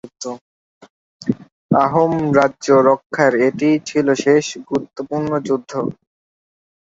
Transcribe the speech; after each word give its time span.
আহোম 1.77 2.13
রাজ্য 2.37 2.67
রক্ষার 2.87 3.33
এটিই 3.47 3.77
ছিল 3.89 4.07
শেষ 4.23 4.45
গুরুত্বপূর্ণ 4.69 5.31
যুদ্ধ। 5.47 5.71